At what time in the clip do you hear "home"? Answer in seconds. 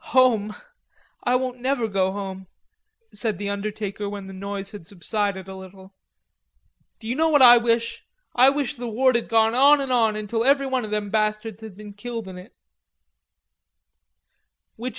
0.15-0.55, 2.11-2.47